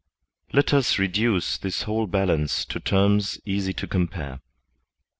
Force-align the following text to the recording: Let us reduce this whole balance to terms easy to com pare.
Let 0.51 0.73
us 0.73 0.97
reduce 0.97 1.59
this 1.59 1.83
whole 1.83 2.07
balance 2.07 2.65
to 2.65 2.79
terms 2.79 3.39
easy 3.45 3.73
to 3.73 3.85
com 3.85 4.07
pare. 4.07 4.39